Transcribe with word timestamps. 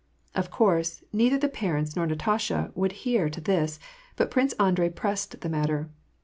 Of 0.33 0.49
course, 0.49 1.03
neither 1.13 1.37
the 1.37 1.47
parents 1.47 1.95
nor 1.95 2.07
Natasha 2.07 2.71
would 2.73 2.91
hear 3.05 3.29
to 3.29 3.39
this, 3.39 3.77
but 4.15 4.31
Prince 4.31 4.53
Andrei 4.53 4.89
pressed 4.89 5.41
the 5.41 5.47
matter. 5.47 5.89